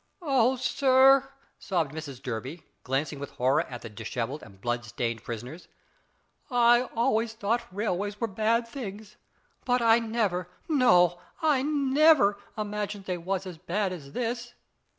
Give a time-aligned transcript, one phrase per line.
[0.23, 1.29] "Oh, sir,"
[1.59, 5.67] sobbed Mrs Durby, glancing with horror at the dishevelled and blood stained prisoners,
[6.49, 9.17] "I always thought railways was bad things,
[9.63, 14.55] but I never, no I never, imagined they was as bad as this."